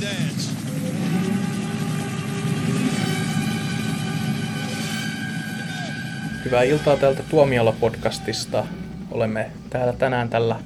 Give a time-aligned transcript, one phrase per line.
[0.00, 0.50] dance.
[6.44, 8.64] Hyvää iltaa täältä Tuomiolla-podcastista.
[9.10, 10.56] Olemme täällä tänään tällä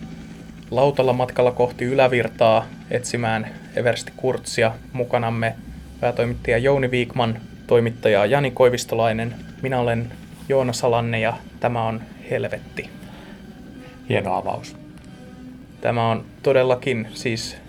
[0.70, 4.72] lautalla matkalla kohti ylävirtaa etsimään Eversti Kurtsia.
[4.92, 5.54] Mukanamme
[6.00, 9.34] päätoimittaja Jouni Viikman, toimittaja Jani Koivistolainen.
[9.62, 10.12] Minä olen
[10.48, 12.90] Joona Salanne ja tämä on Helvetti.
[14.08, 14.76] Hieno avaus.
[15.80, 17.61] Tämä on todellakin siis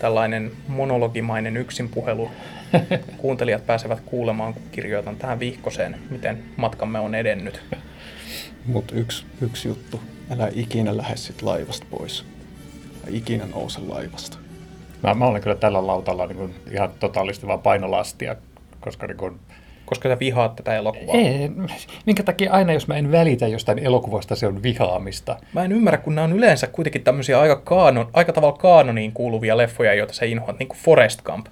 [0.00, 2.30] tällainen monologimainen yksinpuhelu.
[3.16, 7.60] Kuuntelijat pääsevät kuulemaan, kun kirjoitan tähän vihkoseen, miten matkamme on edennyt.
[8.66, 10.00] Mutta yksi, yksi juttu,
[10.30, 12.24] älä ikinä lähde sit laivasta pois.
[13.02, 14.38] Älä ikinä nouse laivasta.
[15.02, 18.36] Mä, mä olen kyllä tällä lautalla niin kuin ihan totaalisesti vaan painolastia,
[18.80, 19.40] koska niin kuin,
[19.90, 21.14] Koska sä vihaat tätä elokuvaa.
[21.14, 21.50] ei,
[22.06, 25.36] minkä takia aina jos mä en välitä jostain elokuvasta, se on vihaamista.
[25.52, 29.56] Mä en ymmärrä, kun nämä on yleensä kuitenkin tämmöisiä aika, kaanon, aika tavalla kaanoniin kuuluvia
[29.56, 31.46] leffoja, joita sä inhoat, niin kuin Forest Gump.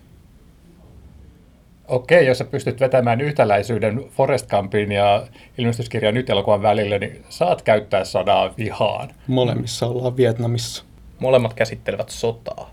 [1.88, 5.26] Okei, jos sä pystyt vetämään yhtäläisyyden Forest Gumpin ja
[5.58, 9.08] ilmestyskirjan nyt elokuvan välillä, niin saat käyttää sadaa vihaan.
[9.26, 10.84] Molemmissa ollaan Vietnamissa.
[11.18, 12.70] Molemmat käsittelevät sotaa.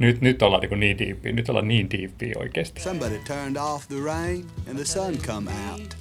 [0.00, 2.80] Nyt, nyt ollaan niin, niin diippiä, nyt ollaan niin diippiä oikeasti.
[2.80, 5.96] Somebody turned off the rain and the sun come out.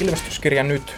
[0.00, 0.94] Ilmestyskirja nyt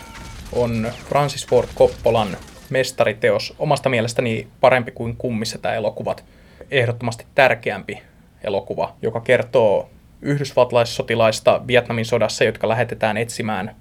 [0.53, 2.37] on Francis Ford Coppolan
[2.71, 3.55] mestariteos.
[3.59, 6.25] Omasta mielestäni parempi kuin kummissa tämä elokuvat.
[6.71, 8.03] Ehdottomasti tärkeämpi
[8.45, 9.91] elokuva, joka kertoo
[10.23, 13.77] yhdysvaltalaissotilaista Vietnamin sodassa, jotka lähetetään etsimään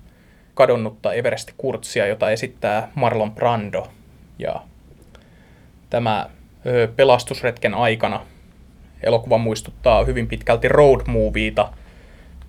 [0.54, 3.88] kadonnutta Everesti Kurtsia, jota esittää Marlon Brando.
[4.40, 4.62] Ja
[5.90, 6.30] tämä
[6.66, 8.26] ö, pelastusretken aikana
[9.04, 11.72] elokuva muistuttaa hyvin pitkälti road movieta.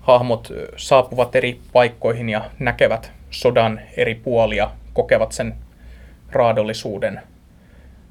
[0.01, 5.55] Hahmot saapuvat eri paikkoihin ja näkevät sodan eri puolia, kokevat sen
[6.31, 7.21] raadollisuuden.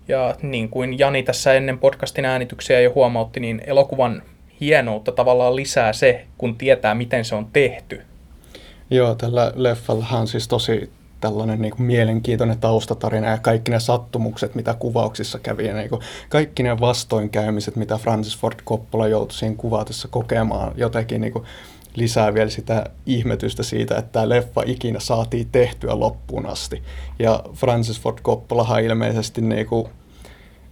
[0.09, 4.23] Ja niin kuin Jani tässä ennen podcastin äänityksiä jo huomautti, niin elokuvan
[4.61, 8.03] hienoutta tavallaan lisää se, kun tietää, miten se on tehty.
[8.91, 10.91] Joo, tällä leffallahan on siis tosi
[11.21, 16.01] tällainen niin kuin mielenkiintoinen taustatarina ja kaikki ne sattumukset, mitä kuvauksissa kävi ja niin kuin
[16.29, 21.45] kaikki ne vastoinkäymiset, mitä Francis Ford Coppola joutui siinä kuvatessa kokemaan, jotenkin niin kuin
[21.95, 26.83] lisää vielä sitä ihmetystä siitä, että tämä leffa ikinä saatiin tehtyä loppuun asti.
[27.19, 29.89] Ja Francis Ford Coppolahan ilmeisesti niin kuin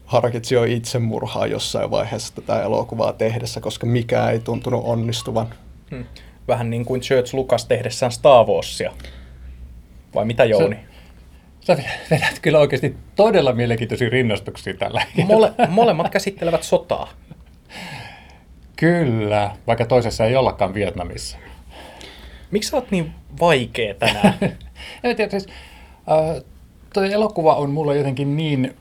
[0.05, 5.55] harkitsi jo itsemurhaa jossain vaiheessa tätä elokuvaa tehdessä, koska mikään ei tuntunut onnistuvan.
[5.91, 6.05] Hmm.
[6.49, 8.93] Vähän niin kuin Church Lucas tehdessään Star Warsia.
[10.15, 10.77] Vai mitä Jouni?
[11.61, 11.77] Sä
[12.11, 15.27] vedät kyllä oikeasti todella mielenkiintoisia rinnastuksia tällä hetkellä.
[15.27, 17.09] Mole, molemmat käsittelevät sotaa.
[18.77, 21.39] Kyllä, vaikka toisessa ei ollakaan Vietnamissa.
[22.51, 24.35] Miksi sä oot niin vaikea tänään?
[25.05, 26.43] en tiedä, siis äh,
[26.93, 28.77] toi elokuva on mulle jotenkin niin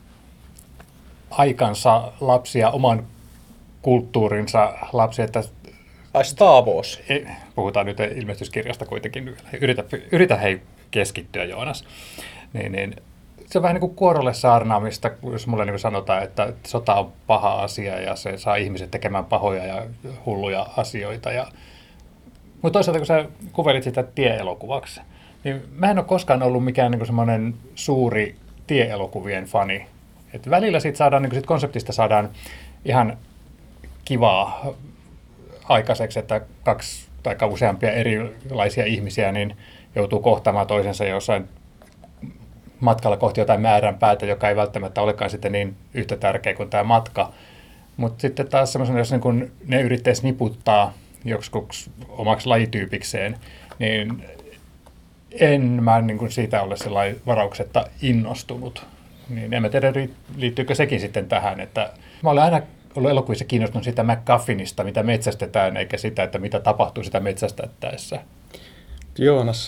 [1.31, 3.03] aikansa lapsia, oman
[3.81, 5.43] kulttuurinsa lapsi, että
[6.13, 7.01] Ai Star Wars.
[7.55, 10.61] puhutaan nyt ilmestyskirjasta kuitenkin, yritä, yritä hei
[10.93, 11.85] keskittyä Joonas,
[12.53, 12.95] niin, niin
[13.45, 17.61] se on vähän niin kuin kuorolle saarnaamista, jos mulle niin sanotaan, että sota on paha
[17.61, 19.85] asia ja se saa ihmiset tekemään pahoja ja
[20.25, 21.31] hulluja asioita.
[21.31, 21.47] Ja...
[22.61, 25.01] Mutta toisaalta kun sä kuvelit sitä tieelokuvaksi,
[25.43, 28.35] niin mä en ole koskaan ollut mikään niin semmoinen suuri
[28.67, 29.85] tieelokuvien fani.
[30.33, 32.29] Et välillä siitä saadaan, niin siitä konseptista saadaan
[32.85, 33.17] ihan
[34.05, 34.73] kivaa
[35.63, 39.57] aikaiseksi, että kaksi tai useampia erilaisia ihmisiä niin
[39.95, 41.49] joutuu kohtaamaan toisensa jossain
[42.79, 47.33] matkalla kohti jotain määränpäätä, joka ei välttämättä olekaan sitten niin yhtä tärkeä kuin tämä matka.
[47.97, 50.93] Mutta sitten taas semmoisen, jos niin kun ne yrittäisi niputtaa
[51.25, 53.37] joskus omaksi lajityypikseen,
[53.79, 54.25] niin
[55.31, 58.85] en mä niin kuin siitä ole sellainen varauksetta innostunut.
[59.29, 59.93] Niin en mä tiedä,
[60.35, 61.89] liittyykö sekin sitten tähän, että
[62.23, 62.61] mä olen aina
[62.95, 68.19] ollut elokuvissa kiinnostunut sitä McGuffinista, mitä metsästetään, eikä sitä, että mitä tapahtuu sitä metsästettäessä.
[69.17, 69.67] Joonas,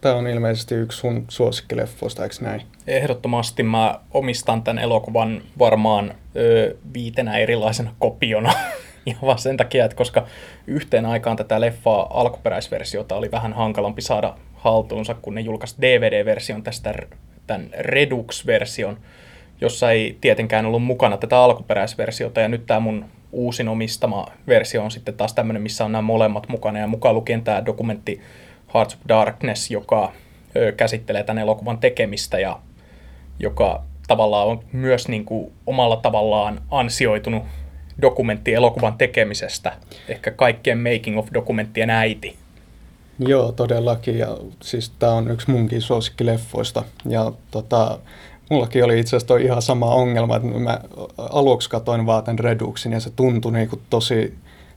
[0.00, 2.62] tämä on ilmeisesti yksi sun suosikkileffoista, eikö näin?
[2.86, 8.52] Ehdottomasti mä omistan tämän elokuvan varmaan ö, viitenä erilaisena kopiona.
[9.06, 10.26] Ihan vaan sen takia, että koska
[10.66, 16.94] yhteen aikaan tätä leffaa alkuperäisversiota oli vähän hankalampi saada haltuunsa, kun ne julkaisi DVD-version tästä
[17.46, 18.98] tämän Redux-version,
[19.60, 24.90] jossa ei tietenkään ollut mukana tätä alkuperäisversiota, ja nyt tämä mun uusin omistama versio on
[24.90, 28.20] sitten taas tämmöinen, missä on nämä molemmat mukana, ja mukaan lukien tämä dokumentti
[28.76, 30.12] Hearts of Darkness, joka
[30.76, 32.58] käsittelee tämän elokuvan tekemistä, ja
[33.40, 37.42] joka tavallaan on myös niin kuin omalla tavallaan ansioitunut
[38.02, 39.72] dokumentti elokuvan tekemisestä,
[40.08, 42.36] ehkä kaikkien making of dokumenttien äiti.
[43.18, 44.18] Joo, todellakin.
[44.18, 46.82] Ja siis tämä on yksi munkin suosikkileffoista.
[47.08, 47.98] Ja tota,
[48.50, 50.80] mullakin oli itse asiassa ihan sama ongelma, että mä
[51.18, 54.34] aluksi katoin vaan tämän Reduxin ja se tuntui niin kuin tosi,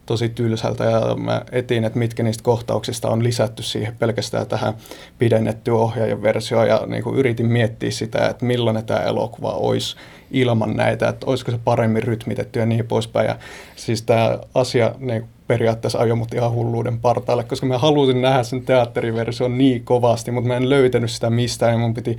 [0.09, 4.73] tosi tylsältä ja mä etin, että mitkä niistä kohtauksista on lisätty siihen pelkästään tähän
[5.19, 9.95] pidennetty ohjaajan versioon ja niin kuin yritin miettiä sitä, että millainen tämä elokuva olisi
[10.31, 13.27] ilman näitä, että olisiko se paremmin rytmitetty ja niin poispäin.
[13.27, 13.35] Ja
[13.75, 18.65] siis tämä asia niin periaatteessa ajoi mut ihan hulluuden partaalle, koska mä halusin nähdä sen
[18.65, 22.17] teatteriversion niin kovasti, mutta mä en löytänyt sitä mistään ja mun piti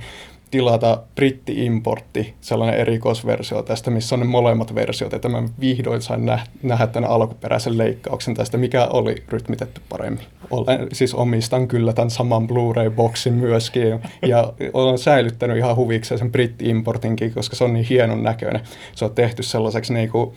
[0.51, 6.45] tilata britti-importti, sellainen erikoisversio tästä, missä on ne molemmat versiot, että mä vihdoin sain nä-
[6.63, 10.25] nähdä tämän alkuperäisen leikkauksen tästä, mikä oli rytmitetty paremmin.
[10.49, 17.33] Olen, siis omistan kyllä tämän saman Blu-ray-boksin myöskin, ja olen säilyttänyt ihan huvikseen sen britti-importinkin,
[17.33, 18.61] koska se on niin hienon näköinen.
[18.95, 20.35] Se on tehty sellaiseksi niin kuin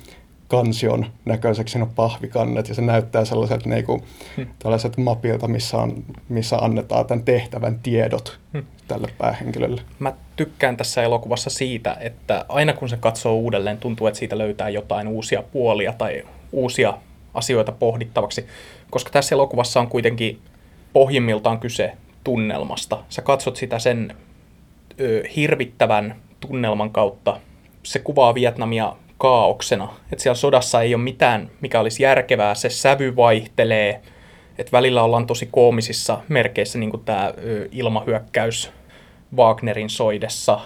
[0.55, 4.03] kansion näköiseksi, siinä on pahvikannet ja se näyttää sellaiset niin kuin,
[4.37, 4.47] hmm.
[4.59, 8.65] tällaiset mapilta, missä, on, missä annetaan tämän tehtävän tiedot hmm.
[8.89, 9.83] tälle päähenkilölle.
[9.99, 14.69] Mä tykkään tässä elokuvassa siitä, että aina kun se katsoo uudelleen, tuntuu, että siitä löytää
[14.69, 16.23] jotain uusia puolia tai
[16.53, 16.95] uusia
[17.35, 18.47] asioita pohdittavaksi,
[18.91, 20.41] koska tässä elokuvassa on kuitenkin
[20.93, 21.93] pohjimmiltaan kyse
[22.25, 23.05] tunnelmasta.
[23.09, 24.15] Sä katsot sitä sen
[25.01, 27.41] ö, hirvittävän tunnelman kautta.
[27.83, 29.89] Se kuvaa Vietnamia kaauksena.
[30.13, 32.55] Että siellä sodassa ei ole mitään, mikä olisi järkevää.
[32.55, 34.01] Se sävy vaihtelee.
[34.59, 37.33] Että välillä ollaan tosi koomisissa merkeissä, niin kuin tämä
[37.73, 38.71] ilmahyökkäys
[39.37, 40.61] Wagnerin soidessa.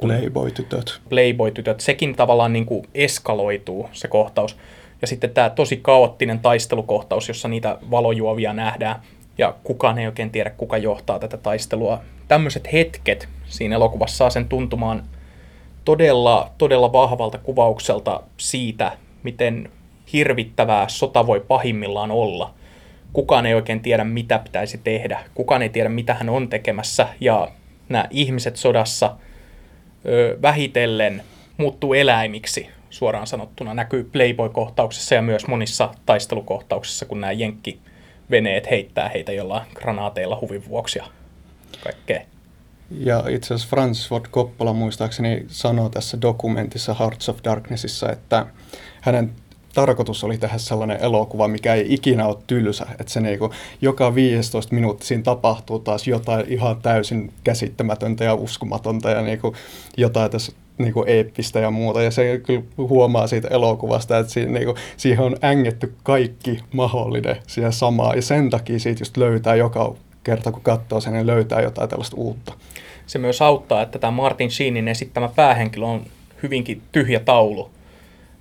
[0.00, 1.00] Playboy-tytöt.
[1.08, 1.80] Playboy-tytöt.
[1.80, 4.56] Sekin tavallaan niin kuin eskaloituu se kohtaus.
[5.00, 9.00] Ja sitten tämä tosi kaoottinen taistelukohtaus, jossa niitä valojuovia nähdään.
[9.38, 12.00] Ja kukaan ei oikein tiedä, kuka johtaa tätä taistelua.
[12.28, 15.02] Tämmöiset hetket siinä elokuvassa saa sen tuntumaan–
[15.88, 18.92] todella, todella vahvalta kuvaukselta siitä,
[19.22, 19.70] miten
[20.12, 22.54] hirvittävää sota voi pahimmillaan olla.
[23.12, 25.20] Kukaan ei oikein tiedä, mitä pitäisi tehdä.
[25.34, 27.08] Kukaan ei tiedä, mitä hän on tekemässä.
[27.20, 27.48] Ja
[27.88, 29.16] nämä ihmiset sodassa
[30.06, 31.22] ö, vähitellen
[31.56, 33.74] muuttuu eläimiksi, suoraan sanottuna.
[33.74, 40.98] Näkyy Playboy-kohtauksessa ja myös monissa taistelukohtauksissa, kun nämä jenkkiveneet heittää heitä jollain granaateilla huvin vuoksi
[40.98, 41.04] ja
[41.84, 42.20] kaikkea.
[42.90, 48.46] Ja itse asiassa Francis Ford Coppola muistaakseni sanoi tässä dokumentissa Hearts of Darknessissa, että
[49.00, 49.30] hänen
[49.74, 52.86] tarkoitus oli tehdä sellainen elokuva, mikä ei ikinä ole tylsä.
[53.00, 53.50] Että se niinku,
[53.80, 59.54] joka 15 minuuttia siinä tapahtuu taas jotain ihan täysin käsittämätöntä ja uskomatonta ja niinku
[59.96, 62.02] jotain tässä niinku eeppistä ja muuta.
[62.02, 67.72] Ja se kyllä huomaa siitä elokuvasta, että siinä, niinku, siihen on ängetty kaikki mahdollinen siihen
[67.72, 68.16] samaan.
[68.16, 69.94] Ja sen takia siitä just löytää joka
[70.28, 72.52] kerta, kun katsoo sen, niin löytää jotain tällaista uutta
[73.08, 76.06] se myös auttaa, että tämä Martin Sheenin esittämä päähenkilö on
[76.42, 77.70] hyvinkin tyhjä taulu.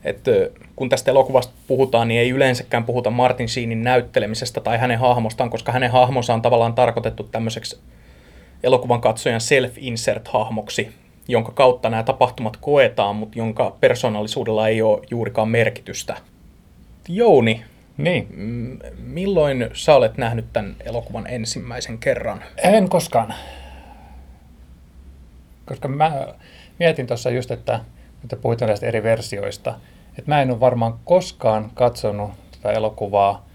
[0.04, 0.32] Että
[0.76, 5.72] kun tästä elokuvasta puhutaan, niin ei yleensäkään puhuta Martin Sheenin näyttelemisestä tai hänen hahmostaan, koska
[5.72, 7.80] hänen hahmonsa on tavallaan tarkoitettu tämmöiseksi
[8.64, 10.92] elokuvan katsojan self-insert-hahmoksi,
[11.28, 16.18] jonka kautta nämä tapahtumat koetaan, mutta jonka persoonallisuudella ei ole juurikaan merkitystä.
[17.10, 17.64] Jouni,
[17.98, 18.28] niin.
[18.98, 22.44] milloin sä olet nähnyt tämän elokuvan ensimmäisen kerran?
[22.58, 23.34] En koskaan.
[25.66, 26.28] Koska mä
[26.80, 27.80] mietin tuossa just, että,
[28.24, 29.80] että puhutaan näistä eri versioista,
[30.10, 33.48] että mä en ole varmaan koskaan katsonut tätä elokuvaa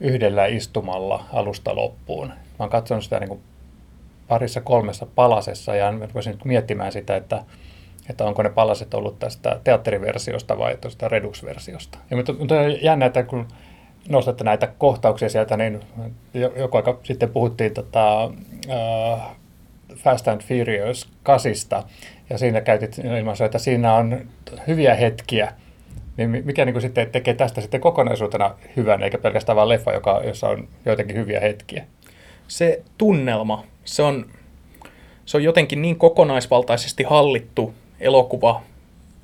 [0.00, 2.28] yhdellä istumalla alusta loppuun.
[2.28, 3.40] Mä oon katsonut sitä niin kuin
[4.28, 7.44] parissa kolmessa palasessa ja voisin nyt miettimään sitä, että,
[8.10, 11.98] että onko ne palaset ollut tästä teatteriversiosta vai tuosta Redux-versiosta.
[12.10, 13.48] Ja mutta on jännä, että kun
[14.08, 15.80] nostatte näitä kohtauksia sieltä, niin
[16.56, 18.24] joku aika sitten puhuttiin tota,
[18.70, 19.36] äh,
[19.96, 21.82] Fast and Furious kasista,
[22.30, 24.28] ja siinä käytit ilmaisu, että siinä on
[24.66, 25.52] hyviä hetkiä,
[26.16, 30.20] niin mikä niin kuin sitten tekee tästä sitten kokonaisuutena hyvän, eikä pelkästään vain leffa, joka,
[30.24, 31.84] jossa on joitakin hyviä hetkiä?
[32.48, 34.26] Se tunnelma, se on,
[35.26, 38.62] se on jotenkin niin kokonaisvaltaisesti hallittu elokuva,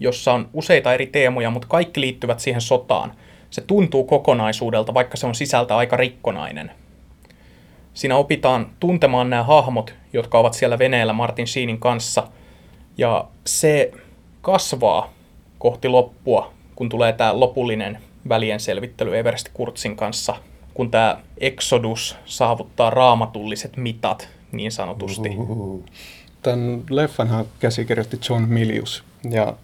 [0.01, 3.13] jossa on useita eri teemoja, mutta kaikki liittyvät siihen sotaan.
[3.55, 6.71] Se tuntuu kokonaisuudelta, vaikka se on sisältä aika rikkonainen–
[7.95, 12.29] Siinä opitaan tuntemaan nämä hahmot, jotka ovat siellä veneellä Martin Sheenin kanssa.
[12.99, 13.93] Ja se
[14.41, 15.13] kasvaa
[15.59, 20.37] kohti loppua, kun tulee tämä lopullinen välienselvittely Everest Kurtzin kanssa,
[20.75, 25.29] kun tämä Exodus saavuttaa raamatulliset mitat niin sanotusti.
[26.43, 29.55] Tämän leffanhan käsikirjoitti John Milius, ja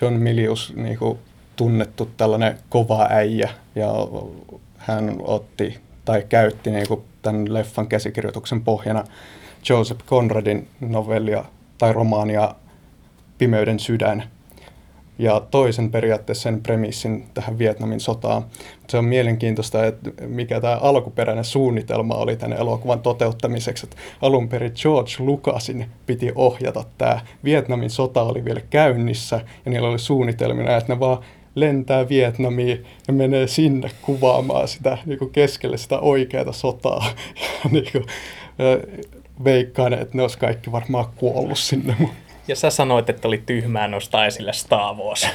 [0.00, 1.18] John Milius niin kuin
[1.58, 3.88] tunnettu tällainen kova äijä, ja
[4.76, 9.04] hän otti tai käytti niin kuin tämän leffan käsikirjoituksen pohjana
[9.68, 11.44] Joseph Conradin novellia
[11.78, 12.54] tai romaania
[13.38, 14.24] Pimeyden sydän.
[15.18, 18.44] ja toisen periaatteessa sen premissin tähän Vietnamin sotaan.
[18.88, 23.86] Se on mielenkiintoista, että mikä tämä alkuperäinen suunnitelma oli tämän elokuvan toteuttamiseksi.
[23.86, 27.20] Että alun perin George Lucasin piti ohjata tämä.
[27.44, 31.18] Vietnamin sota oli vielä käynnissä ja niillä oli suunnitelmina, että ne vaan
[31.60, 37.06] lentää Vietnamiin ja menee sinne kuvaamaan sitä niin kuin keskelle sitä oikeaa sotaa.
[37.64, 38.04] Ja niin kuin,
[39.44, 41.96] veikkaan, että ne olisi kaikki varmaan kuollut sinne.
[42.48, 45.28] Ja sä sanoit, että oli tyhmää nostaa esille Star Wars.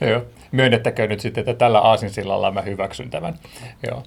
[0.10, 0.22] Joo.
[0.52, 3.34] Myönnettäkö nyt sitten, että tällä aasinsillalla mä hyväksyn tämän.
[3.86, 4.02] Joo.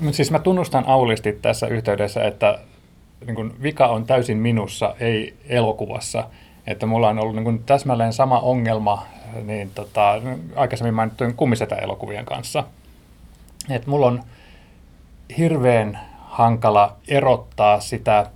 [0.00, 2.58] Mutta siis mä tunnustan aulisti tässä yhteydessä, että
[3.26, 6.30] niin kun vika on täysin minussa, ei elokuvassa.
[6.66, 9.06] Että mulla on ollut niin kun täsmälleen sama ongelma
[9.42, 10.22] niin tota,
[10.56, 12.64] aikaisemmin mainittujen kummisetä-elokuvien kanssa.
[13.70, 14.22] Et mulla on
[15.38, 18.26] hirveän hankala erottaa sitä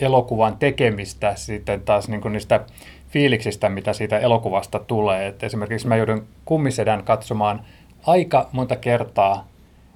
[0.00, 2.60] elokuvan tekemistä sitten taas niin kuin niistä
[3.08, 5.26] fiiliksistä, mitä siitä elokuvasta tulee.
[5.26, 7.60] Et esimerkiksi mä joudun kummisedän katsomaan
[8.06, 9.46] aika monta kertaa,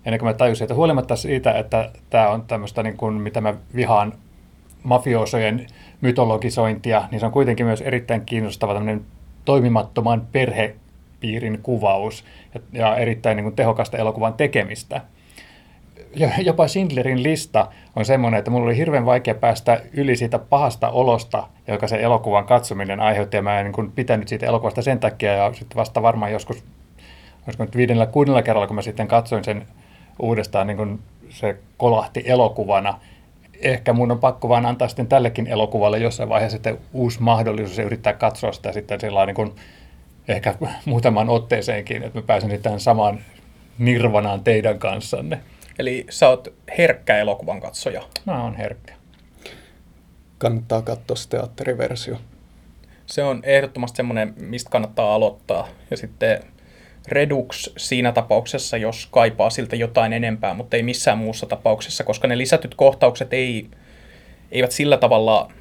[0.04, 3.54] ennen kuin mä tajusin, että huolimatta siitä, että tämä on tämmöistä, niin kuin, mitä mä
[3.74, 4.12] vihaan
[4.84, 5.66] mafioosojen
[6.00, 9.04] mytologisointia, niin se on kuitenkin myös erittäin kiinnostava tämmöinen
[9.44, 12.24] toimimattoman perhepiirin kuvaus
[12.54, 15.00] ja, ja erittäin niin kuin, tehokasta elokuvan tekemistä–
[16.16, 20.90] ja jopa Schindlerin lista on semmoinen, että mulla oli hirveän vaikea päästä yli siitä pahasta
[20.90, 23.36] olosta, joka se elokuvan katsominen aiheutti.
[23.36, 25.32] Ja mä en niin pitänyt siitä elokuvasta sen takia.
[25.32, 26.64] Ja sitten vasta varmaan joskus,
[27.46, 29.66] olisiko nyt viidennellä, kuudennella kerralla, kun mä sitten katsoin sen
[30.18, 33.00] uudestaan, niin kun se kolahti elokuvana.
[33.64, 37.84] Ehkä mun on pakko vaan antaa sitten tällekin elokuvalle jossain vaiheessa sitten uusi mahdollisuus ja
[37.84, 39.52] yrittää katsoa sitä sitten sillä niin kuin
[40.28, 40.54] ehkä
[40.84, 43.20] muutaman otteeseenkin, että mä pääsen sitten samaan
[43.78, 45.40] nirvanaan teidän kanssanne.
[45.78, 48.02] Eli sä oot herkkä elokuvan katsoja.
[48.26, 48.94] Mä oon herkkä.
[50.38, 52.16] Kannattaa katsoa se teatteriversio.
[53.06, 55.68] Se on ehdottomasti semmoinen, mistä kannattaa aloittaa.
[55.90, 56.42] Ja sitten
[57.08, 62.38] Redux siinä tapauksessa, jos kaipaa siltä jotain enempää, mutta ei missään muussa tapauksessa, koska ne
[62.38, 63.66] lisätyt kohtaukset ei,
[64.52, 65.52] eivät sillä tavalla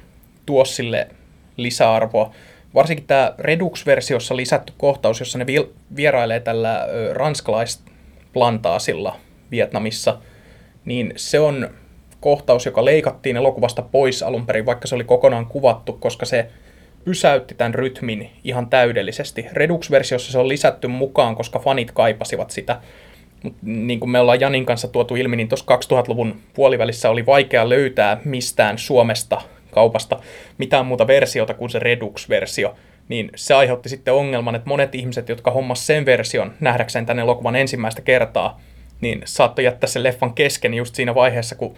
[0.46, 1.08] tuo sille
[1.56, 2.34] lisäarvoa.
[2.74, 5.46] Varsinkin tämä Redux-versiossa lisätty kohtaus, jossa ne
[5.96, 9.16] vierailee tällä ranskalaisplantaasilla,
[9.50, 10.18] Vietnamissa,
[10.84, 11.70] niin se on
[12.20, 16.48] kohtaus, joka leikattiin elokuvasta pois alun perin, vaikka se oli kokonaan kuvattu, koska se
[17.04, 19.46] pysäytti tämän rytmin ihan täydellisesti.
[19.52, 22.80] Redux-versiossa se on lisätty mukaan, koska fanit kaipasivat sitä.
[23.42, 27.68] Mut niin kuin me ollaan Janin kanssa tuotu ilmi, niin tuossa 2000-luvun puolivälissä oli vaikea
[27.68, 30.18] löytää mistään Suomesta kaupasta
[30.58, 32.74] mitään muuta versiota kuin se Redux-versio.
[33.08, 37.56] Niin se aiheutti sitten ongelman, että monet ihmiset, jotka hommas sen version nähdäkseen tänne elokuvan
[37.56, 38.60] ensimmäistä kertaa,
[39.00, 41.76] niin saattoi jättää sen leffan kesken just siinä vaiheessa, kun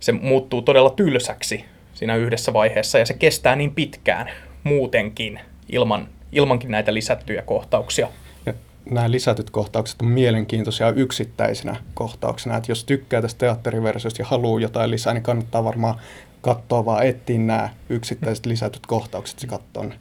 [0.00, 1.64] se muuttuu todella tylsäksi
[1.94, 4.30] siinä yhdessä vaiheessa, ja se kestää niin pitkään
[4.64, 5.40] muutenkin
[5.72, 8.08] ilman, ilmankin näitä lisättyjä kohtauksia.
[8.46, 8.54] Ja
[8.90, 14.90] nämä lisätyt kohtaukset on mielenkiintoisia yksittäisinä kohtauksina, että jos tykkää tästä teatteriversiosta ja haluaa jotain
[14.90, 16.00] lisää, niin kannattaa varmaan
[16.40, 19.94] katsoa, vaan etsiä nämä yksittäiset lisätyt kohtaukset se katsoa ne.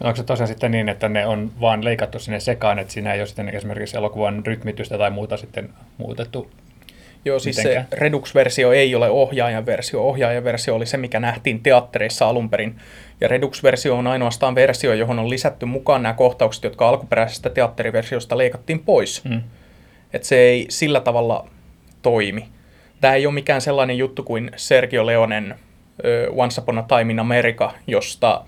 [0.00, 3.20] Onko se tosiaan sitten niin, että ne on vaan leikattu sinne sekaan, että siinä ei
[3.20, 6.50] ole sitten esimerkiksi elokuvan rytmitystä tai muuta sitten muutettu
[7.24, 7.86] Joo, siis mitenkään?
[7.90, 10.02] se Redux-versio ei ole ohjaajan versio.
[10.02, 12.76] Ohjaajan versio oli se, mikä nähtiin teattereissa alun perin.
[13.20, 18.78] Ja Redux-versio on ainoastaan versio, johon on lisätty mukaan nämä kohtaukset, jotka alkuperäisestä teatteriversiosta leikattiin
[18.78, 19.24] pois.
[19.24, 19.42] Mm.
[20.12, 21.48] Että se ei sillä tavalla
[22.02, 22.48] toimi.
[23.00, 25.54] Tämä ei ole mikään sellainen juttu kuin Sergio Leonen
[26.36, 28.44] Once Upon a Time in America, josta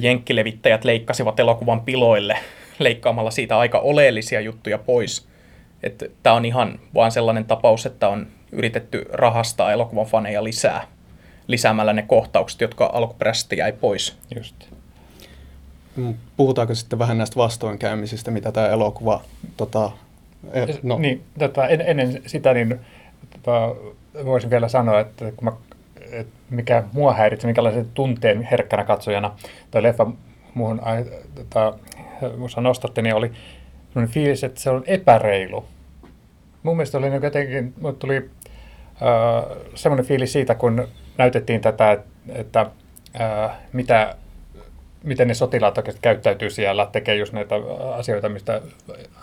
[0.00, 2.38] jenkkilevittäjät leikkasivat elokuvan piloille
[2.78, 5.31] leikkaamalla siitä aika oleellisia juttuja pois.
[6.22, 10.86] Tämä on ihan vaan sellainen tapaus, että on yritetty rahastaa elokuvan faneja lisää
[11.46, 14.16] lisäämällä ne kohtaukset, jotka alkuperäisesti jäi pois.
[14.36, 14.56] Just.
[16.36, 19.22] Puhutaanko sitten vähän näistä vastoinkäymisistä, mitä tämä elokuva...
[19.56, 19.90] Tota,
[20.52, 20.98] e, no.
[20.98, 22.80] Niin, tota, en, ennen sitä niin
[23.30, 23.74] tota,
[24.24, 25.52] voisin vielä sanoa, että kun mä
[26.50, 29.36] mikä mua häiritsi, minkälaisen tunteen herkkänä katsojana
[29.70, 30.06] toi leffa
[30.54, 30.80] muuhun
[31.34, 31.74] tota,
[32.60, 33.32] nostatti, niin oli
[33.92, 35.64] sellainen fiilis, että se on epäreilu.
[36.62, 42.66] Mun mielestä oli niin jotenkin, tuli äh, semmoinen fiilis siitä, kun näytettiin tätä, että, että
[43.20, 44.14] äh, mitä,
[45.04, 47.54] miten ne sotilaat oikeasti käyttäytyy siellä, tekee just näitä
[47.94, 48.60] asioita, mistä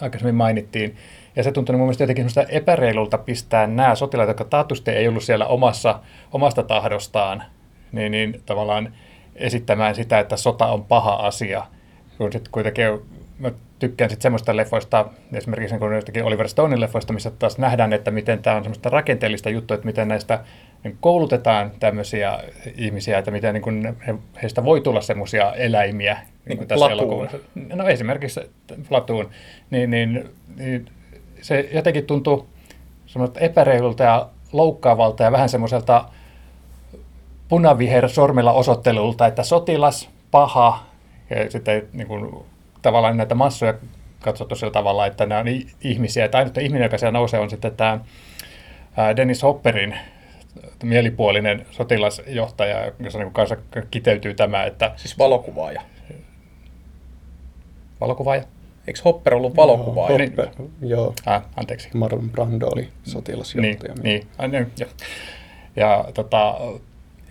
[0.01, 0.95] aikaisemmin mainittiin.
[1.35, 5.45] Ja se tuntui mun mielestä jotenkin epäreilulta pistää nämä sotilaat, jotka taatusti ei ollut siellä
[5.45, 5.99] omassa,
[6.31, 7.43] omasta tahdostaan,
[7.91, 8.93] niin, niin tavallaan
[9.35, 11.65] esittämään sitä, että sota on paha asia.
[12.17, 12.85] Kun sitten kuitenkin
[13.39, 15.75] mä tykkään sitten semmoista leffoista, esimerkiksi
[16.13, 19.85] niin Oliver Stonein leffoista, missä taas nähdään, että miten tämä on semmoista rakenteellista juttua, että
[19.85, 20.39] miten näistä
[20.83, 22.39] niin koulutetaan tämmöisiä
[22.77, 26.17] ihmisiä, että miten niin kuin he, heistä voi tulla semmoisia eläimiä.
[26.45, 27.37] Niin kuin tässä elokuvassa.
[27.73, 28.39] No esimerkiksi
[28.89, 29.29] Platoon,
[29.69, 30.85] niin, niin, niin
[31.41, 32.47] se jotenkin tuntuu
[33.05, 36.05] semmoiselta epäreilulta ja loukkaavalta ja vähän semmoiselta
[37.49, 40.85] punaviher sormella osoittelulta, että sotilas, paha,
[41.29, 42.45] ja sitten niin kuin,
[42.81, 43.73] tavallaan näitä massoja
[44.21, 45.47] katsottu sillä tavalla, että nämä on
[45.83, 47.99] ihmisiä, että ainut ihminen, joka siellä nousee, on sitten tämä
[49.15, 49.95] Dennis Hopperin
[50.83, 53.57] mielipuolinen sotilasjohtaja, jossa niin kanssa
[53.91, 55.81] kiteytyy tämä, että Siis valokuvaaja.
[58.01, 58.43] valokuvaaja,
[58.87, 60.17] Eikö Hopper ollut valokuvaaja?
[60.17, 60.29] Niin.
[60.29, 60.47] Hopper,
[60.81, 61.13] joo.
[61.25, 63.93] ah, anteeksi, Marlon Brando oli sotilasjohtaja.
[63.93, 64.87] niin, niin, ah, niin jo.
[65.75, 66.55] ja tota,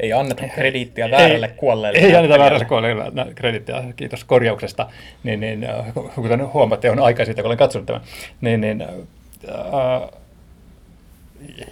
[0.01, 1.99] Ei anneta krediittiä väärälle kuolleelle.
[1.99, 2.45] Ei anneta näyttelijälle.
[2.45, 4.91] väärälle kuolleelle nä- krediittiä, kiitos korjauksesta.
[5.23, 8.01] Niin, niin, äh, kuten huomaatte, on aika siitä, kun olen katsonut tämän.
[8.41, 10.09] Niin, niin, äh,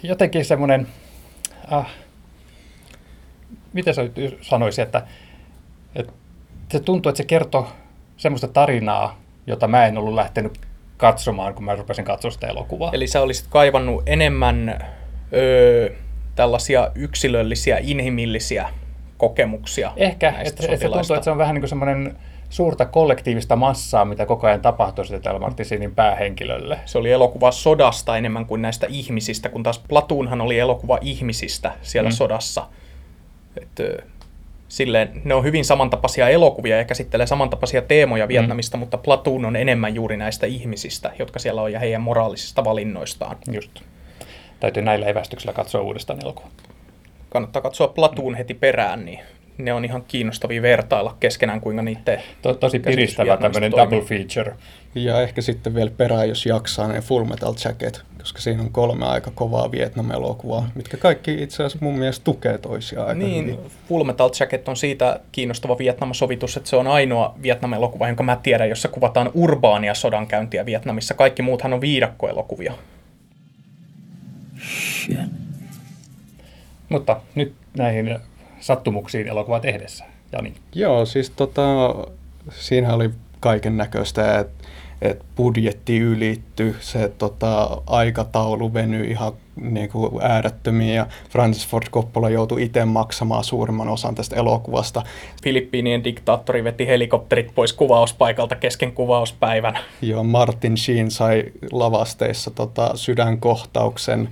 [0.03, 0.87] jotenkin semmoinen,
[1.73, 1.85] äh,
[3.73, 4.01] miten sä
[4.41, 5.01] sanoisin, että,
[5.95, 6.13] että
[6.71, 7.67] se tuntuu, että se kertoo
[8.17, 10.59] semmoista tarinaa, jota mä en ollut lähtenyt
[10.97, 12.91] katsomaan, kun mä rupesin katsomaan sitä elokuvaa.
[12.93, 14.79] Eli sä olisit kaivannut enemmän
[15.33, 15.89] öö,
[16.37, 18.69] tällaisia yksilöllisiä, inhimillisiä
[19.17, 22.17] kokemuksia Ehkä, että, että se tuntuu, että se on vähän niin kuin semmoinen
[22.49, 26.79] suurta kollektiivista massaa, mitä koko ajan tapahtuu sitten Sinin päähenkilölle.
[26.85, 32.09] Se oli elokuva sodasta enemmän kuin näistä ihmisistä, kun taas Platoonhan oli elokuva ihmisistä siellä
[32.09, 32.13] Mm.
[32.13, 32.15] mm.
[32.15, 32.67] sodassa.
[33.61, 34.03] Et,
[34.67, 39.95] silleen, ne on hyvin samantapaisia elokuvia ja käsittelee samantapaisia teemoja Vietnamista, mutta Platoon on enemmän
[39.95, 43.37] juuri näistä ihmisistä, jotka siellä on ja heidän moraalisista valinnoistaan.
[43.51, 43.79] Just.
[44.59, 46.47] Täytyy näillä evästyksillä katsoa uudestaan elokuva.
[47.29, 49.19] Kannattaa katsoa Platoon heti perään, niin
[49.57, 53.99] ne on ihan kiinnostavia vertailla keskenään, kuinka niiden To, tosi piristävä tämmöinen toimii.
[53.99, 54.55] double feature.
[54.95, 59.05] Ja ehkä sitten vielä perään, jos jaksaa, ne Full Metal Jacket, koska siinä on kolme
[59.05, 63.59] aika kovaa Vietnam-elokuvaa, mitkä kaikki itse asiassa mun mielestä tukee toisiaan aika Niin, hyvin.
[63.87, 68.69] Full Metal Jacket on siitä kiinnostava Vietnam-sovitus, että se on ainoa Vietnam-elokuva, jonka mä tiedän,
[68.69, 71.13] jossa kuvataan urbaania sodankäyntiä Vietnamissa.
[71.13, 72.73] Kaikki muuthan on viidakkoelokuvia.
[76.89, 78.19] Mutta nyt näihin
[78.59, 80.05] sattumuksiin elokuvaa tehdessä.
[80.31, 80.53] Jani.
[80.75, 81.95] Joo, siis tota,
[82.51, 83.09] siinä oli
[83.39, 84.45] kaiken näköistä,
[85.01, 91.87] että et budjetti ylitty, se tota, aikataulu venyi ihan niin kuin äärettömiin ja Francis Ford
[91.91, 95.03] Coppola joutui itse maksamaan suurimman osan tästä elokuvasta.
[95.43, 99.79] Filippiinien diktaattori veti helikopterit pois kuvauspaikalta kesken kuvauspäivän.
[100.01, 104.29] Joo, Martin Sheen sai lavasteissa tota, sydänkohtauksen.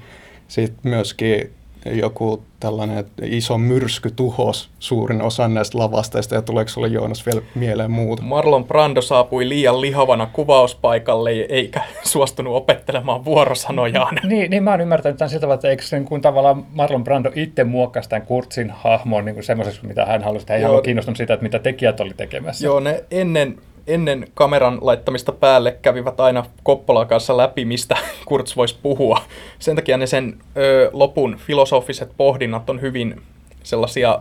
[0.47, 1.51] Sitten myöskin
[1.86, 6.36] joku tällainen iso myrsky tuhos suurin osa näistä lavasteista.
[6.36, 8.24] Ja tuleeko sulle Joonas vielä mieleen muuta?
[8.24, 14.19] Marlon Brando saapui liian lihavana kuvauspaikalle eikä suostunut opettelemaan vuorosanojaan.
[14.24, 17.04] Niin, niin mä oon ymmärtänyt tämän sillä tavalla, että eikö se niin kuin tavallaan Marlon
[17.04, 20.45] Brando itse muokkasi tämän Kurtzin hahmon niin kuin semmoiseksi, mitä hän halusi.
[20.50, 22.65] Hän ei ollut kiinnostunut siitä, että mitä tekijät oli tekemässä.
[22.65, 28.78] Joo, ne ennen, ennen kameran laittamista päälle kävivät aina Koppolan kanssa läpi, mistä Kurtz voisi
[28.82, 29.21] puhua.
[29.60, 33.21] Sen takia ne sen ö, lopun filosofiset pohdinnat on hyvin
[33.63, 34.19] sellaisia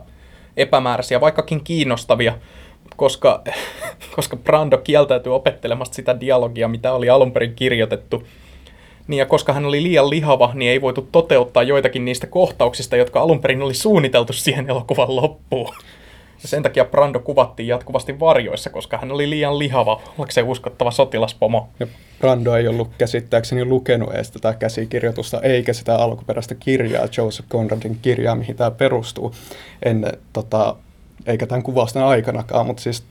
[0.56, 2.38] epämääräisiä, vaikkakin kiinnostavia,
[2.96, 3.42] koska,
[4.16, 8.26] koska Brando kieltäytyi opettelemasta sitä dialogia, mitä oli alun perin kirjoitettu.
[9.08, 13.20] Niin ja koska hän oli liian lihava, niin ei voitu toteuttaa joitakin niistä kohtauksista, jotka
[13.20, 15.74] alun perin oli suunniteltu siihen elokuvan loppuun.
[16.44, 21.68] Ja sen takia Brando kuvattiin jatkuvasti varjoissa, koska hän oli liian lihava, ollakseen uskottava sotilaspomo.
[21.80, 21.86] Ja
[22.18, 28.34] Brando ei ollut käsittääkseni lukenut edes tätä käsikirjoitusta, eikä sitä alkuperäistä kirjaa, Joseph Conradin kirjaa,
[28.34, 29.34] mihin tämä perustuu,
[29.82, 30.76] ennen, tota,
[31.26, 33.04] eikä tämän kuvausten aikanakaan, mutta siis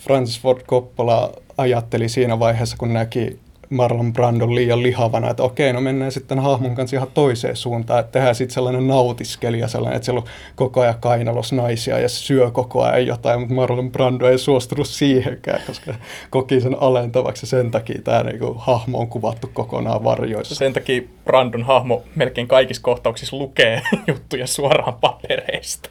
[0.00, 3.38] Francis Ford Coppola ajatteli siinä vaiheessa, kun näki
[3.70, 8.12] Marlon Brandon liian lihavana, että okei, no mennään sitten hahmon kanssa ihan toiseen suuntaan, että
[8.12, 12.82] tehdään sitten sellainen nautiskelija, sellainen, että siellä on koko ajan kainalos naisia ja syö koko
[12.82, 15.94] ajan jotain, mutta Marlon Brando ei suostunut siihenkään, koska
[16.30, 20.54] koki sen alentavaksi sen takia tämä niinku, hahmo on kuvattu kokonaan varjoissa.
[20.54, 25.90] Sen takia Brandon hahmo melkein kaikissa kohtauksissa lukee juttuja suoraan papereista.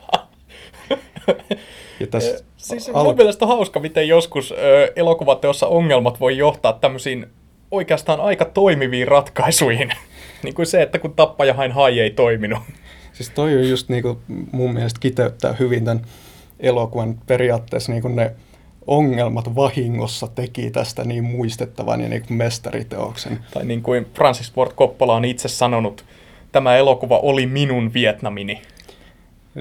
[1.99, 6.73] Ja tässä Siis al- mun mielestä on hauska, miten joskus ö, elokuvateossa ongelmat voi johtaa
[6.73, 7.27] tämmöisiin
[7.73, 9.91] oikeastaan aika toimiviin ratkaisuihin.
[10.43, 12.59] niin kuin se, että kun tappajahain hai ei toiminut.
[13.13, 16.05] Siis toi on just niinku mun mielestä kiteyttää hyvin tämän
[16.59, 18.31] elokuvan periaatteessa niinku ne
[18.87, 23.39] ongelmat vahingossa teki tästä niin muistettavan ja niinku mestariteoksen.
[23.53, 26.05] Tai niin kuin Francis Ford Coppola on itse sanonut,
[26.51, 28.61] tämä elokuva oli minun Vietnamini.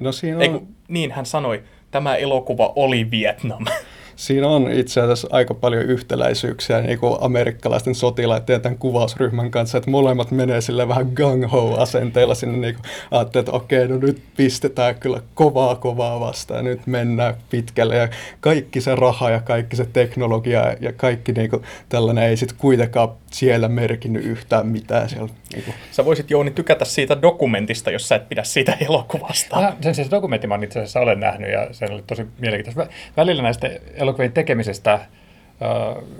[0.00, 3.64] No siinä Ei, on, kun, niin hän sanoi, tämä elokuva oli Vietnam.
[4.16, 9.78] siinä on itse asiassa aika paljon yhtäläisyyksiä niin kuin amerikkalaisten sotilaiden ja tämän kuvausryhmän kanssa,
[9.78, 14.94] että molemmat menee sille vähän gung-ho-asenteella sinne niin kuin, ajattelee, että okei, no nyt pistetään
[14.94, 18.08] kyllä kovaa kovaa vastaan, nyt mennään pitkälle ja
[18.40, 23.08] kaikki se raha ja kaikki se teknologia ja kaikki niin kuin, tällainen ei sitten kuitenkaan
[23.30, 25.28] siellä merkinnyt yhtään mitään siellä.
[25.52, 25.74] Niin kuin.
[25.90, 29.56] Sä voisit Jouni tykätä siitä dokumentista, jos sä et pidä siitä elokuvasta.
[29.56, 32.94] Ah, sen siis dokumentti mä itse asiassa olen nähnyt ja se oli tosi mielenkiintoista.
[33.16, 33.70] Välillä näistä
[34.02, 35.00] elokuvien tekemisestä,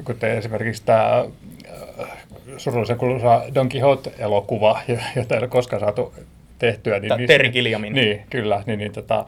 [0.04, 1.24] kuten esimerkiksi tämä
[2.56, 4.80] surullisen kuuluisa Don Quixote-elokuva,
[5.16, 6.14] jota ei ole koskaan saatu
[6.58, 6.98] tehtyä.
[6.98, 7.92] Niin niistä, Terry Gilliamin.
[7.92, 8.62] Niin, kyllä.
[8.66, 9.26] Niin, niin, tota,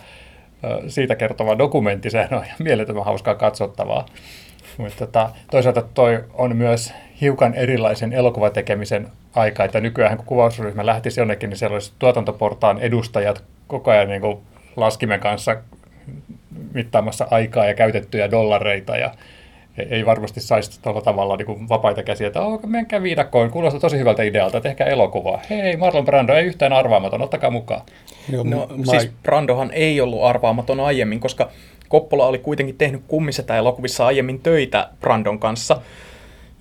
[0.89, 4.07] siitä kertova dokumentti, sehän on mielettömän hauskaa katsottavaa.
[4.79, 11.21] Mutta tota, toisaalta toi on myös hiukan erilaisen elokuvatekemisen aika, että nykyään kun kuvausryhmä lähtisi
[11.21, 14.39] jonnekin, niin siellä olisi tuotantoportaan edustajat koko ajan niin kuin
[14.77, 15.57] laskimen kanssa
[16.75, 19.15] mittaamassa aikaa ja käytettyjä dollareita ja
[19.91, 23.99] ei varmasti saisi tuolla tavalla niin kuin vapaita käsiä, että oh, menkää viidakkoon, kuulostaa tosi
[23.99, 25.41] hyvältä idealta, tehkää elokuvaa.
[25.51, 27.83] Hei, Marlon Brando ei yhtään arvaamaton, ottakaa mukaan.
[28.33, 28.85] Joo, no, mä...
[28.85, 31.51] siis Brandohan ei ollut arvaamaton aiemmin, koska
[31.89, 35.81] Koppola oli kuitenkin tehnyt kummisetä elokuvissa aiemmin töitä Brandon kanssa.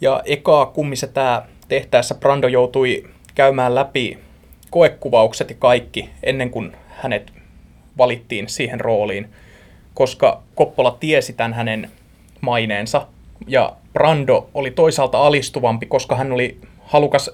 [0.01, 3.03] Ja ekaa kummisetä tehtäessä Brando joutui
[3.35, 4.17] käymään läpi
[4.69, 7.33] koekuvaukset ja kaikki ennen kuin hänet
[7.97, 9.29] valittiin siihen rooliin,
[9.93, 11.91] koska Koppola tiesi tämän hänen
[12.41, 13.07] maineensa.
[13.47, 17.31] Ja Brando oli toisaalta alistuvampi, koska hän oli halukas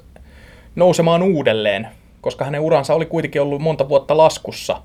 [0.75, 1.87] nousemaan uudelleen,
[2.21, 4.81] koska hänen uransa oli kuitenkin ollut monta vuotta laskussa,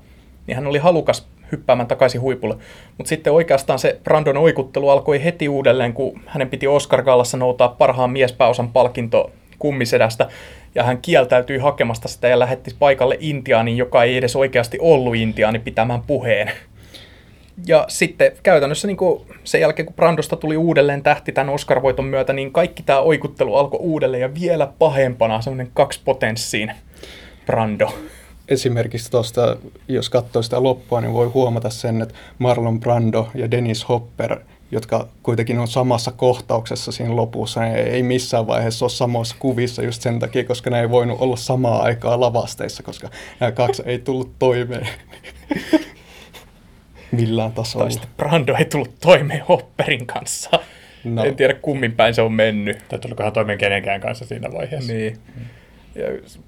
[0.47, 2.55] niin hän oli halukas hyppäämään takaisin huipulle.
[2.97, 7.69] Mutta sitten oikeastaan se Brandon oikuttelu alkoi heti uudelleen, kun hänen piti Oscar Gallassa noutaa
[7.69, 10.29] parhaan miespääosan palkinto kummisedästä,
[10.75, 15.59] ja hän kieltäytyi hakemasta sitä ja lähetti paikalle Intiaanin, joka ei edes oikeasti ollut Intiaani
[15.59, 16.51] pitämään puheen.
[17.67, 22.33] Ja sitten käytännössä niin kuin sen jälkeen, kun Brandosta tuli uudelleen tähti tämän Oscar-voiton myötä,
[22.33, 26.71] niin kaikki tämä oikuttelu alkoi uudelleen ja vielä pahempana semmoinen kaksi potenssiin
[27.45, 27.93] Brando.
[28.47, 33.89] Esimerkiksi tuosta, jos katsoo sitä loppua, niin voi huomata sen, että Marlon Brando ja Dennis
[33.89, 34.39] Hopper,
[34.71, 40.01] jotka kuitenkin on samassa kohtauksessa siinä lopussa, ne ei missään vaiheessa ole samassa kuvissa just
[40.01, 44.31] sen takia, koska ne ei voinut olla samaa aikaa lavasteissa, koska nämä kaksi ei tullut
[44.39, 44.87] toimeen
[47.15, 47.85] millään tasolla.
[47.85, 50.49] Tai sitten Brando ei tullut toimeen Hopperin kanssa.
[51.03, 51.23] No.
[51.23, 52.77] En tiedä kummin päin se on mennyt.
[52.89, 54.93] Tai tulikohan toimeen kenenkään kanssa siinä vaiheessa.
[54.93, 55.17] Niin.
[55.95, 56.05] Ja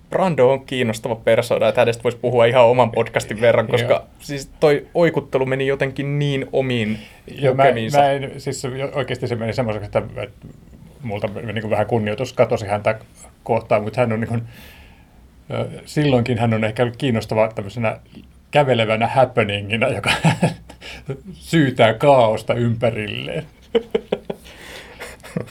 [0.09, 4.87] Brando on kiinnostava persona, että hänestä voisi puhua ihan oman podcastin verran, koska siis toi
[4.93, 6.99] oikuttelu meni jotenkin niin omiin
[7.41, 7.63] Joo, mä,
[7.97, 10.47] mä en, siis oikeasti se meni semmoiseksi, että, että
[11.03, 12.99] multa niin kuin vähän kunnioitus katosi häntä
[13.43, 14.41] kohtaan, mutta hän on niin kuin,
[15.85, 17.99] silloinkin hän on ehkä kiinnostava tämmöisenä
[18.51, 20.11] kävelevänä happeningina, joka
[21.33, 23.43] syytää kaaosta ympärilleen.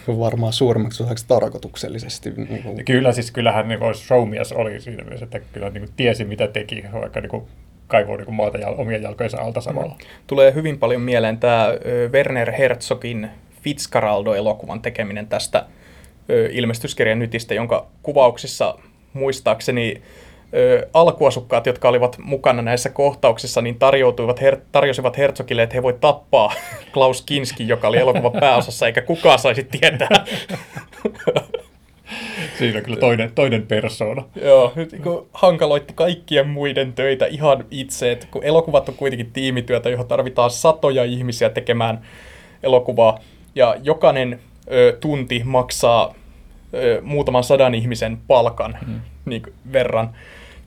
[0.08, 2.30] Varmaan suurimmaksi osaksi tarkoituksellisesti.
[2.36, 2.84] Niin kuin...
[2.84, 6.84] Kyllä, siis kyllähän niin showmies oli siinä myös, että kyllä niin kuin tiesi mitä teki,
[6.92, 7.42] vaikka niin kuin
[7.88, 9.92] kaivoi niin maata jal- omien jalkojensa alta samalla.
[9.92, 10.06] Mm.
[10.26, 11.68] Tulee hyvin paljon mieleen tämä
[12.12, 13.30] Werner Herzogin
[13.62, 15.66] Fitzcarraldo-elokuvan tekeminen tästä
[16.50, 18.78] ilmestyskirjan nytistä, jonka kuvauksissa
[19.12, 20.02] muistaakseni
[20.54, 25.96] ö, alkuasukkaat, jotka olivat mukana näissä kohtauksissa, niin tarjoutuivat her- tarjosivat Herzogille, että he voi
[26.00, 26.52] tappaa
[26.94, 30.08] Klaus Kinski, joka oli elokuvan pääosassa, eikä kukaan saisi tietää.
[32.58, 34.22] Siinä on kyllä toinen, toinen persona.
[34.42, 34.96] Joo, nyt
[35.32, 41.04] hankaloitti kaikkien muiden töitä ihan itse, että kun elokuvat on kuitenkin tiimityötä, johon tarvitaan satoja
[41.04, 42.02] ihmisiä tekemään
[42.62, 43.18] elokuvaa,
[43.54, 44.40] ja jokainen
[44.72, 46.14] ö, tunti maksaa
[46.74, 49.00] ö, muutaman sadan ihmisen palkan hmm.
[49.24, 50.10] niin, verran,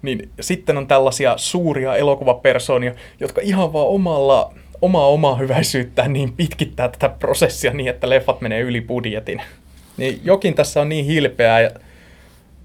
[0.01, 6.87] niin sitten on tällaisia suuria elokuvapersonia, jotka ihan vaan omalla, omaa omaa hyväisyyttään niin pitkittää
[6.87, 9.41] tätä prosessia niin, että leffat menee yli budjetin.
[9.97, 11.69] Niin jokin tässä on niin hilpeää ja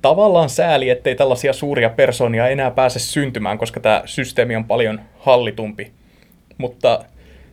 [0.03, 5.93] tavallaan sääli, ettei tällaisia suuria personia enää pääse syntymään, koska tämä systeemi on paljon hallitumpi.
[6.59, 7.05] Mutta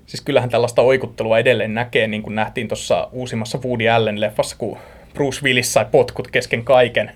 [0.06, 4.78] siis kyllähän tällaista oikuttelua edelleen näkee, niin kuin nähtiin tuossa uusimmassa Woody Allen-leffassa, kun
[5.14, 7.12] Bruce Willis sai potkut kesken kaiken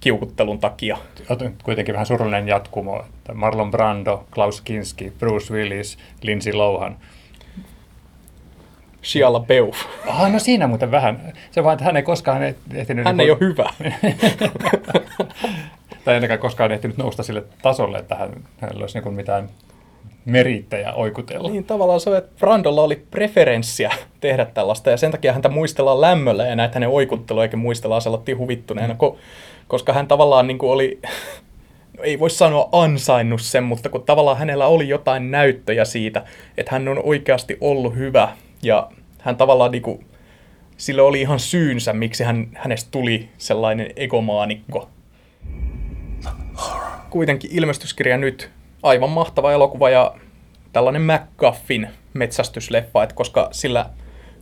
[0.00, 0.98] kiukuttelun takia.
[1.62, 6.96] Kuitenkin vähän surullinen jatkumo, että Marlon Brando, Klaus Kinski, Bruce Willis, Lindsay Lohan.
[9.02, 9.76] Shia LaBeouf.
[10.06, 11.32] Ah, no siinä muuten vähän.
[11.50, 12.42] Se vaan, että hän ei koskaan
[12.74, 13.04] ehtinyt...
[13.04, 13.70] Hän niin ei ole hyvä.
[16.04, 19.48] tai ennen koskaan ehtinyt nousta sille tasolle, että hän, hänellä olisi niin mitään
[20.24, 21.50] merittäjä oikutella.
[21.50, 26.46] Niin tavallaan se, että Brandolla oli preferenssiä tehdä tällaista, ja sen takia häntä muistellaan lämmöllä,
[26.46, 29.18] ja näitä hänen oikuttelua, eikä muistellaan sellainen huvittuneena, mm.
[29.68, 31.00] koska hän tavallaan niin kuin oli,
[31.96, 36.24] no ei voi sanoa ansainnut sen, mutta kun tavallaan hänellä oli jotain näyttöjä siitä,
[36.56, 38.28] että hän on oikeasti ollut hyvä,
[38.62, 40.06] ja hän tavallaan niin kuin,
[40.76, 44.88] sillä oli ihan syynsä, miksi hän, hänestä tuli sellainen egomaanikko.
[47.10, 48.50] Kuitenkin ilmestyskirja nyt
[48.82, 50.14] aivan mahtava elokuva ja
[50.72, 53.86] tällainen McGuffin metsästysleffa, että koska sillä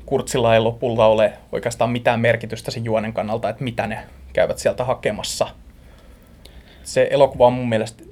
[0.06, 3.98] Kurtsilla ei lopulla ole oikeastaan mitään merkitystä sen juonen kannalta, että mitä ne
[4.32, 5.48] käyvät sieltä hakemassa.
[6.82, 8.04] Se elokuva on mun mielestä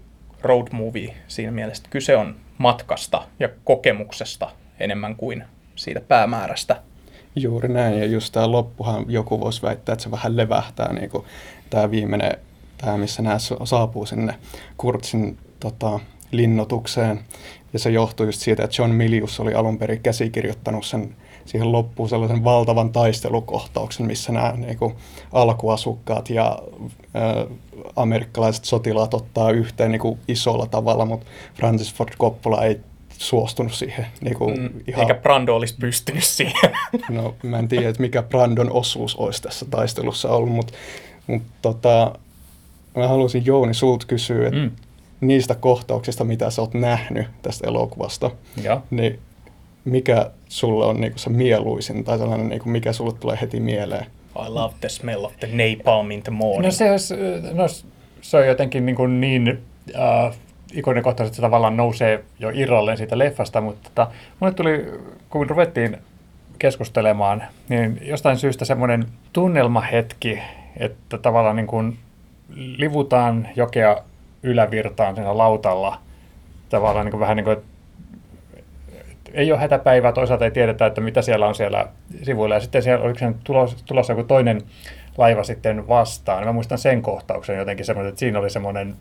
[0.43, 5.45] road movie siinä mielessä, että kyse on matkasta ja kokemuksesta enemmän kuin
[5.77, 6.83] siitä päämäärästä.
[7.37, 11.25] Juuri näin, ja just tämä loppuhan joku voisi väittää, että se vähän levähtää, niin kuin
[11.71, 12.39] tämä viimeinen,
[12.79, 14.35] tämä missä nämä saapuu sinne
[14.77, 16.01] Kurtsin tota,
[16.37, 17.21] linnotukseen.
[17.73, 22.09] Ja se johtuu just siitä, että John Milius oli alun perin käsikirjoittanut sen siihen loppuun
[22.09, 24.95] sellaisen valtavan taistelukohtauksen, missä nämä niin kuin,
[25.33, 26.59] alkuasukkaat ja
[27.17, 27.47] ä,
[27.97, 32.81] amerikkalaiset sotilaat ottaa yhteen niin kuin, isolla tavalla, mutta Francis Ford Coppola ei
[33.19, 34.07] suostunut siihen.
[34.21, 35.01] Niin kuin, mm, ihan...
[35.01, 36.71] Eikä Brando olisi pystynyt siihen.
[37.11, 40.73] no, mä en tiedä, että mikä Brandon osuus olisi tässä taistelussa ollut, mutta,
[41.27, 42.19] mutta tota,
[42.97, 44.71] mä haluaisin Jouni sulta kysyä, että mm.
[45.21, 48.31] Niistä kohtauksista, mitä sä oot nähnyt tästä elokuvasta,
[48.63, 48.81] ja.
[48.91, 49.19] niin
[49.85, 54.07] mikä sulle on niinku se mieluisin tai sellainen, niinku, mikä sulle tulee heti mieleen?
[54.47, 56.65] I love the smell of the napalm in the morning.
[56.65, 57.15] No se, olisi,
[57.53, 57.65] no,
[58.21, 60.35] se on jotenkin niin, kuin niin uh,
[60.73, 64.87] ikonen kohta, että se tavallaan nousee jo irralleen siitä leffasta, mutta tota, mulle tuli,
[65.31, 65.97] kun ruvettiin
[66.59, 70.39] keskustelemaan, niin jostain syystä semmoinen tunnelmahetki,
[70.77, 71.99] että tavallaan niin kuin
[72.55, 73.97] livutaan jokea
[74.47, 76.01] ylävirtaan siinä lautalla,
[76.69, 77.57] tavallaan niin kuin vähän niin kuin,
[79.33, 81.87] ei ole hätäpäivää, toisaalta ei tiedetä, että mitä siellä on siellä
[82.23, 82.55] sivuilla.
[82.55, 84.63] Ja sitten siellä oliko se tulossa, tulossa joku toinen
[85.19, 86.45] laiva sitten vastaan.
[86.45, 88.97] Mä muistan sen kohtauksen jotenkin semmoinen, että siinä oli semmoinen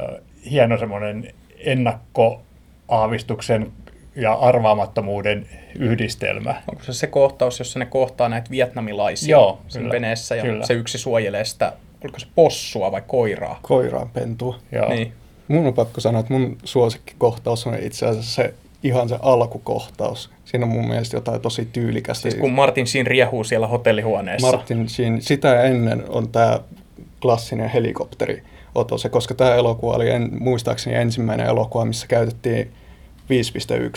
[0.00, 0.06] äh,
[0.50, 3.72] hieno semmoinen ennakkoaavistuksen
[4.16, 5.46] ja arvaamattomuuden
[5.78, 6.54] yhdistelmä.
[6.68, 10.66] Onko se se kohtaus, jossa ne kohtaa näitä vietnamilaisia Joo, kyllä, veneessä ja kyllä.
[10.66, 11.72] se yksi suojelee sitä,
[12.04, 13.58] oliko se possua vai koiraa?
[13.62, 14.58] Koiraan pentua.
[14.72, 14.88] Joo.
[14.88, 15.12] Niin.
[15.48, 20.30] Mun on pakko sanoa, että mun suosikkikohtaus on itse asiassa se ihan se alkukohtaus.
[20.44, 22.22] Siinä on mun mielestä jotain tosi tyylikästä.
[22.22, 24.46] Siis kun Martin Sheen riehuu siellä hotellihuoneessa.
[24.46, 26.60] Martin Sheen, sitä ennen on tämä
[27.22, 28.42] klassinen helikopteri
[28.74, 32.70] otose, koska tämä elokuva oli en, muistaakseni ensimmäinen elokuva, missä käytettiin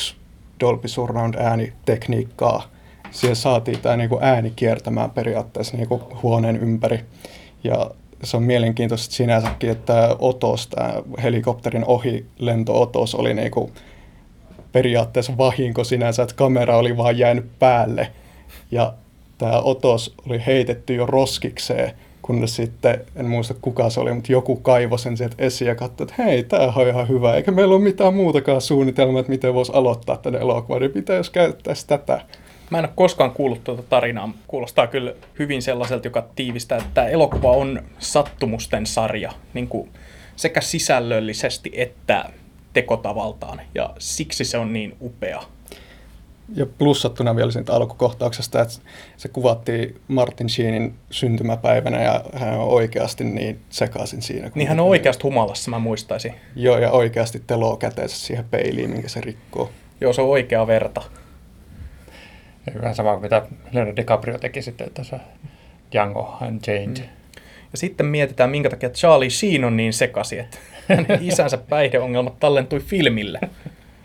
[0.09, 0.15] 5.1
[0.59, 2.69] Dolby Surround äänitekniikkaa.
[3.11, 6.99] Siihen saatiin tämä niinku ääni kiertämään periaatteessa niinku huoneen ympäri.
[7.63, 7.91] Ja
[8.23, 10.93] se on mielenkiintoista sinänsäkin, että otos, tämä
[11.23, 13.71] helikopterin ohi lentootos oli niinku
[14.71, 18.11] periaatteessa vahinko sinänsä, että kamera oli vaan jäänyt päälle
[18.71, 18.93] ja
[19.37, 21.91] tämä otos oli heitetty jo roskikseen,
[22.21, 26.07] kunnes sitten, en muista kuka se oli, mutta joku kaivoi sen sieltä esiin ja katsoi,
[26.07, 29.71] että hei, tämä on ihan hyvä, eikä meillä ole mitään muutakaan suunnitelmaa, että miten voisi
[29.75, 32.21] aloittaa tänne elokuvan, niin pitäisi käyttää tätä.
[32.69, 34.33] Mä en ole koskaan kuullut tuota tarinaa.
[34.47, 39.89] Kuulostaa kyllä hyvin sellaiselta, joka tiivistää, että tämä elokuva on sattumusten sarja, niin kuin
[40.35, 42.25] sekä sisällöllisesti että
[42.73, 45.41] tekotavaltaan, ja siksi se on niin upea.
[46.55, 48.73] Ja plussattuna vielä siitä alkukohtauksesta, että
[49.17, 54.51] se kuvattiin Martin Sheenin syntymäpäivänä ja hän on oikeasti niin sekaisin siinä.
[54.55, 56.33] Niin hän on oikeasti humalassa, mä muistaisin.
[56.55, 59.69] Joo, ja oikeasti teloo käteensä siihen peiliin, minkä se rikkoo.
[60.01, 61.01] Joo, se on oikea verta.
[62.75, 65.19] Ja vähän sama mitä Leonardo DiCaprio teki sitten tässä
[65.91, 66.97] Django Unchained.
[66.97, 67.03] Mm.
[67.71, 72.79] Ja sitten mietitään, minkä takia Charlie Sheen on niin sekaisin, että hänen isänsä päihdeongelmat tallentui
[72.79, 73.39] filmille.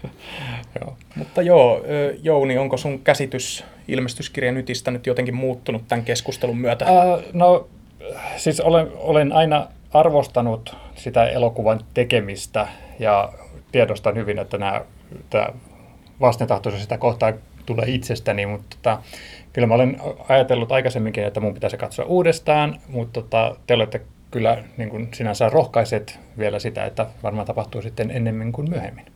[0.80, 0.96] joo.
[1.16, 1.84] Mutta joo,
[2.22, 6.84] Jouni, onko sun käsitys ilmestyskirjan ytistä nyt jotenkin muuttunut tämän keskustelun myötä?
[6.84, 7.68] Uh, no,
[8.36, 13.32] siis olen, olen aina arvostanut sitä elokuvan tekemistä ja
[13.72, 14.80] tiedostan hyvin, että nämä,
[15.30, 15.48] tämä
[16.20, 17.32] vastentahtoisuus sitä kohtaa
[17.66, 18.98] tulee itsestäni, mutta tota,
[19.52, 24.00] kyllä mä olen ajatellut aikaisemminkin, että mun pitäisi katsoa uudestaan, mutta tota, te olette
[24.30, 29.13] kyllä niin kuin sinänsä rohkaiset vielä sitä, että varmaan tapahtuu sitten ennemmin kuin myöhemmin.